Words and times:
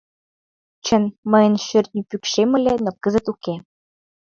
Чын, 0.85 1.03
мыйын 1.31 1.55
шӧртньӧ 1.65 2.01
пӱкшем 2.09 2.49
ыле, 2.57 2.73
но 2.83 2.89
кызыт 3.03 3.25
уке. 3.33 3.55